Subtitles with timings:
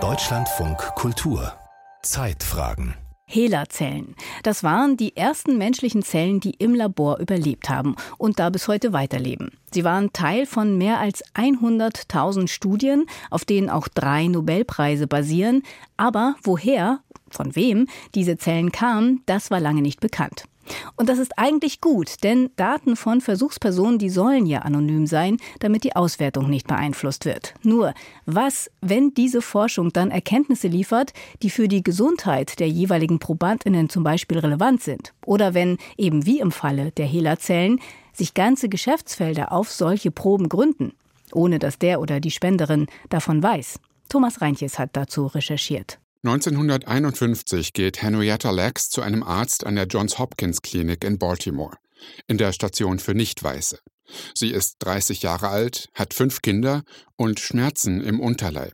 [0.00, 1.52] Deutschlandfunk Kultur
[2.02, 4.16] Zeitfragen HeLa-Zellen.
[4.42, 8.92] Das waren die ersten menschlichen Zellen, die im Labor überlebt haben und da bis heute
[8.92, 9.52] weiterleben.
[9.72, 15.62] Sie waren Teil von mehr als 100.000 Studien, auf denen auch drei Nobelpreise basieren.
[15.96, 16.98] Aber woher,
[17.30, 17.86] von wem
[18.16, 20.46] diese Zellen kamen, das war lange nicht bekannt.
[20.96, 25.84] Und das ist eigentlich gut, denn Daten von Versuchspersonen, die sollen ja anonym sein, damit
[25.84, 27.54] die Auswertung nicht beeinflusst wird.
[27.62, 27.94] Nur,
[28.26, 34.04] was, wenn diese Forschung dann Erkenntnisse liefert, die für die Gesundheit der jeweiligen Probandinnen zum
[34.04, 35.12] Beispiel relevant sind?
[35.24, 37.80] Oder wenn, eben wie im Falle der HeLa-Zellen,
[38.12, 40.92] sich ganze Geschäftsfelder auf solche Proben gründen,
[41.32, 43.80] ohne dass der oder die Spenderin davon weiß?
[44.08, 45.98] Thomas Reintjes hat dazu recherchiert.
[46.24, 51.76] 1951 geht Henrietta Lacks zu einem Arzt an der Johns Hopkins Klinik in Baltimore,
[52.26, 53.78] in der Station für Nichtweiße.
[54.34, 56.82] Sie ist 30 Jahre alt, hat fünf Kinder
[57.16, 58.72] und Schmerzen im Unterleib.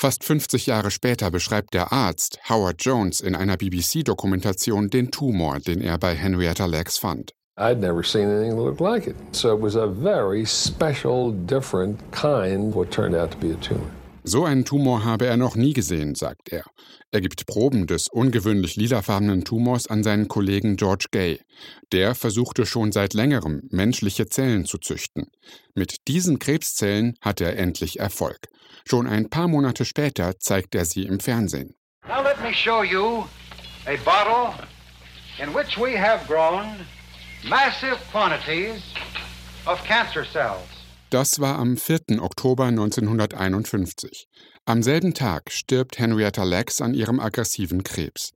[0.00, 5.80] Fast 50 Jahre später beschreibt der Arzt Howard Jones in einer BBC-Dokumentation den Tumor, den
[5.80, 7.32] er bei Henrietta Lacks fand.
[7.56, 9.14] I'd never seen anything that looked like it.
[9.30, 13.99] So it was a very special, different kind what turned out to be a tumor.
[14.22, 16.64] So einen Tumor habe er noch nie gesehen, sagt er.
[17.10, 21.40] Er gibt Proben des ungewöhnlich lilafarbenen Tumors an seinen Kollegen George Gay.
[21.90, 25.30] Der versuchte schon seit längerem, menschliche Zellen zu züchten.
[25.74, 28.48] Mit diesen Krebszellen hat er endlich Erfolg.
[28.84, 31.74] Schon ein paar Monate später zeigt er sie im Fernsehen.
[32.06, 33.24] Now let me show you
[33.86, 34.54] a bottle
[35.42, 36.66] in which we have grown
[37.48, 38.82] massive quantities
[39.66, 40.79] of cancer cells.
[41.10, 42.22] Das war am 4.
[42.22, 44.28] Oktober 1951.
[44.64, 48.30] Am selben Tag stirbt Henrietta Lacks an ihrem aggressiven Krebs.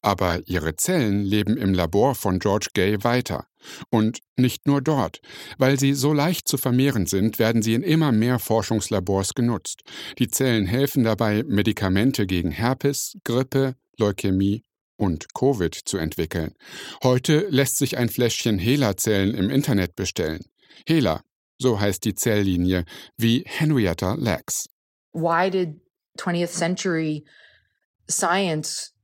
[0.00, 3.46] Aber ihre Zellen leben im Labor von George Gay weiter.
[3.90, 5.20] Und nicht nur dort.
[5.58, 9.82] Weil sie so leicht zu vermehren sind, werden sie in immer mehr Forschungslabors genutzt.
[10.20, 14.62] Die Zellen helfen dabei, Medikamente gegen Herpes, Grippe, Leukämie
[14.96, 16.54] und Covid zu entwickeln.
[17.02, 20.44] Heute lässt sich ein Fläschchen HeLa-Zellen im Internet bestellen.
[20.86, 21.24] HeLa
[21.60, 22.84] so heißt die Zelllinie,
[23.16, 24.66] wie Henrietta Lacks.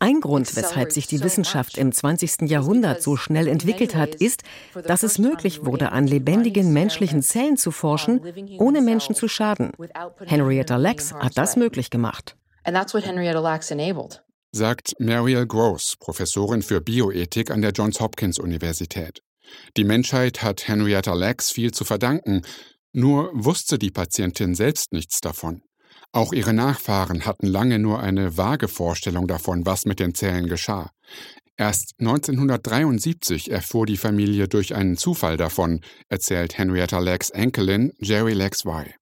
[0.00, 2.48] ein Grund, weshalb sich die Wissenschaft im 20.
[2.48, 4.44] Jahrhundert so schnell entwickelt hat, ist,
[4.84, 8.20] dass es möglich wurde, an lebendigen menschlichen Zellen zu forschen,
[8.58, 9.72] ohne Menschen zu schaden.
[10.24, 12.36] Henrietta Lacks hat das möglich gemacht.
[14.52, 19.20] Sagt Mariel Gross, Professorin für Bioethik an der Johns Hopkins Universität.
[19.76, 22.42] Die Menschheit hat Henrietta Lacks viel zu verdanken,
[22.92, 25.62] nur wusste die Patientin selbst nichts davon.
[26.12, 30.90] Auch ihre Nachfahren hatten lange nur eine vage Vorstellung davon, was mit den Zellen geschah.
[31.56, 38.64] Erst 1973 erfuhr die Familie durch einen Zufall davon, erzählt Henrietta Lacks Enkelin Jerry Lacks
[38.64, 38.94] Y.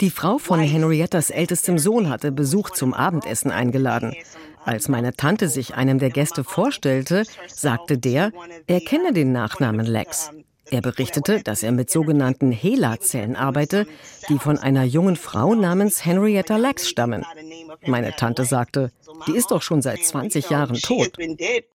[0.00, 4.14] Die Frau von Henriettas ältestem Sohn hatte Besuch zum Abendessen eingeladen.
[4.68, 8.32] Als meine Tante sich einem der Gäste vorstellte, sagte der,
[8.66, 10.30] er kenne den Nachnamen Lex.
[10.70, 13.86] Er berichtete, dass er mit sogenannten HeLa-Zellen arbeite,
[14.28, 17.24] die von einer jungen Frau namens Henrietta Lex stammen.
[17.86, 18.92] Meine Tante sagte,
[19.26, 21.16] die ist doch schon seit 20 Jahren tot.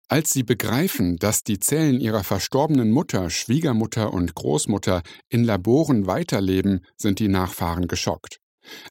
[0.09, 6.84] Als sie begreifen, dass die Zellen ihrer verstorbenen Mutter, Schwiegermutter und Großmutter in Laboren weiterleben,
[6.98, 8.41] sind die Nachfahren geschockt.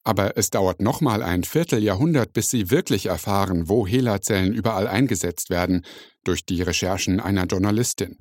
[0.03, 5.85] Aber es dauert nochmal ein Vierteljahrhundert, bis sie wirklich erfahren, wo HeLa-Zellen überall eingesetzt werden,
[6.23, 8.17] durch die Recherchen einer Journalistin.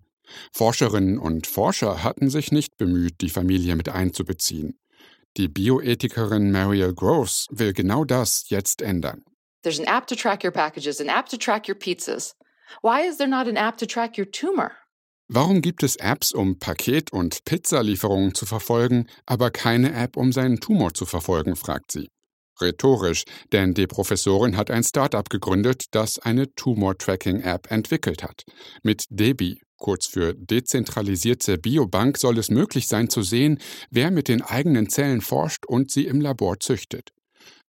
[0.53, 4.79] Forscherinnen und Forscher hatten sich nicht bemüht, die Familie mit einzubeziehen.
[5.37, 9.23] Die Bioethikerin Mariel Gross will genau das jetzt ändern.
[9.63, 12.35] There's an app to track your packages, an app to track your pizzas.
[12.83, 14.73] Why is there not an app to track your tumor?
[15.33, 20.59] Warum gibt es Apps, um Paket- und Pizzalieferungen zu verfolgen, aber keine App, um seinen
[20.59, 22.09] Tumor zu verfolgen, fragt sie.
[22.61, 28.43] Rhetorisch, denn die Professorin hat ein Startup gegründet, das eine Tumor-Tracking-App entwickelt hat.
[28.83, 34.43] Mit DEBI, kurz für dezentralisierte Biobank, soll es möglich sein zu sehen, wer mit den
[34.43, 37.11] eigenen Zellen forscht und sie im Labor züchtet.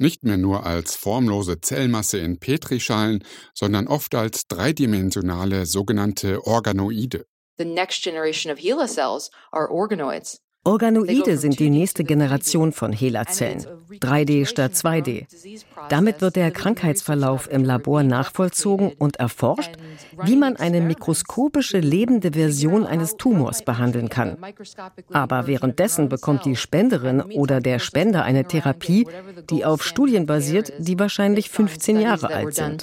[0.00, 3.22] Nicht mehr nur als formlose Zellmasse in Petrischalen,
[3.54, 7.26] sondern oft als dreidimensionale sogenannte Organoide.
[7.56, 10.40] The next generation of HeLa cells are organoids.
[10.66, 13.66] Organoide sind die nächste Generation von HeLa-Zellen,
[14.00, 15.26] 3D statt 2D.
[15.90, 19.72] Damit wird der Krankheitsverlauf im Labor nachvollzogen und erforscht,
[20.22, 24.38] wie man eine mikroskopische lebende Version eines Tumors behandeln kann.
[25.12, 29.06] Aber währenddessen bekommt die Spenderin oder der Spender eine Therapie,
[29.50, 32.82] die auf Studien basiert, die wahrscheinlich 15 Jahre alt sind.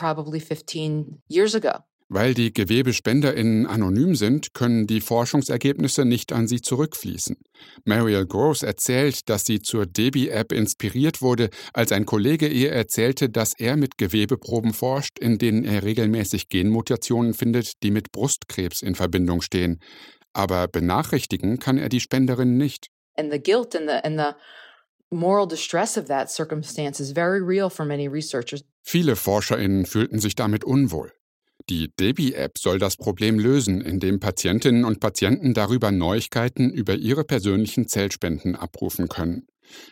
[2.13, 7.37] Weil die GewebespenderInnen anonym sind, können die Forschungsergebnisse nicht an sie zurückfließen.
[7.85, 13.53] Mariel Gross erzählt, dass sie zur Debi-App inspiriert wurde, als ein Kollege ihr erzählte, dass
[13.57, 19.41] er mit Gewebeproben forscht, in denen er regelmäßig Genmutationen findet, die mit Brustkrebs in Verbindung
[19.41, 19.79] stehen.
[20.33, 22.87] Aber benachrichtigen kann er die Spenderin nicht.
[23.15, 27.69] And the guilt and the, and the moral distress of that circumstance is very real
[27.69, 28.65] for many researchers.
[28.81, 31.13] Viele ForscherInnen fühlten sich damit unwohl.
[31.71, 37.87] Die Debi-App soll das Problem lösen, indem Patientinnen und Patienten darüber Neuigkeiten über ihre persönlichen
[37.87, 39.47] Zellspenden abrufen können.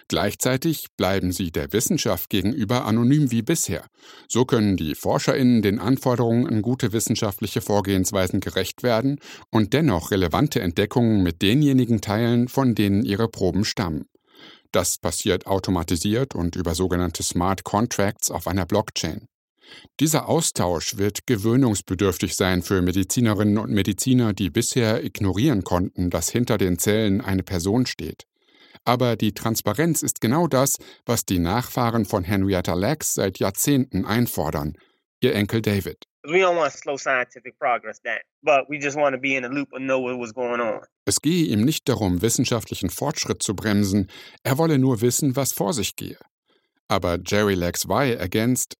[0.09, 3.87] Gleichzeitig bleiben sie der Wissenschaft gegenüber anonym wie bisher.
[4.27, 10.59] So können die Forscherinnen den Anforderungen an gute wissenschaftliche Vorgehensweisen gerecht werden und dennoch relevante
[10.59, 14.09] Entdeckungen mit denjenigen teilen, von denen ihre Proben stammen.
[14.73, 19.29] Das passiert automatisiert und über sogenannte Smart Contracts auf einer Blockchain.
[19.99, 26.57] Dieser Austausch wird gewöhnungsbedürftig sein für Medizinerinnen und Mediziner, die bisher ignorieren konnten, dass hinter
[26.57, 28.25] den Zellen eine Person steht.
[28.85, 34.75] Aber die Transparenz ist genau das, was die Nachfahren von Henrietta Lacks seit Jahrzehnten einfordern.
[35.21, 36.05] Ihr Enkel David.
[41.05, 44.09] Es gehe ihm nicht darum, wissenschaftlichen Fortschritt zu bremsen,
[44.43, 46.17] er wolle nur wissen, was vor sich gehe.
[46.89, 48.73] Aber Jerry Lex Y ergänzt,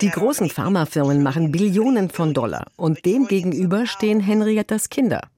[0.00, 5.28] die großen Pharmafirmen machen Billionen von Dollar und dem gegenüber stehen Henriettas Kinder.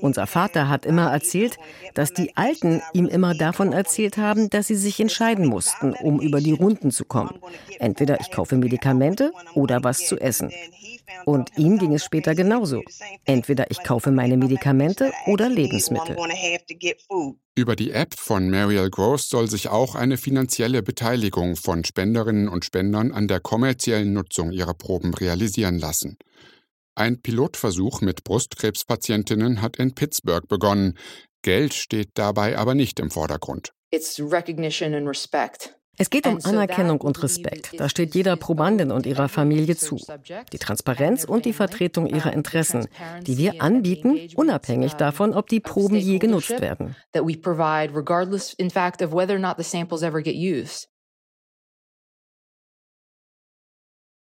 [0.00, 1.58] Unser Vater hat immer erzählt,
[1.94, 6.40] dass die Alten ihm immer davon erzählt haben, dass sie sich entscheiden mussten, um über
[6.40, 7.38] die Runden zu kommen.
[7.78, 10.50] Entweder ich kaufe Medikamente oder was zu essen.
[11.24, 12.82] Und ihm ging es später genauso.
[13.24, 16.16] Entweder ich kaufe meine Medikamente oder Lebensmittel.
[17.54, 22.64] Über die App von Mariel Gross soll sich auch eine finanzielle Beteiligung von Spenderinnen und
[22.64, 26.18] Spendern an der kommerziellen Nutzung ihrer Proben realisieren lassen.
[26.98, 30.98] Ein Pilotversuch mit Brustkrebspatientinnen hat in Pittsburgh begonnen.
[31.42, 33.72] Geld steht dabei aber nicht im Vordergrund.
[36.00, 37.78] Es geht um Anerkennung und Respekt.
[37.78, 40.00] Da steht jeder Probandin und ihrer Familie zu.
[40.52, 42.88] Die Transparenz und die Vertretung ihrer Interessen,
[43.24, 46.96] die wir anbieten, unabhängig davon, ob die Proben je genutzt werden.